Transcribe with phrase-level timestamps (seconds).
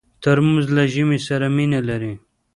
[0.23, 2.13] ترموز له ژمي سره مینه لري.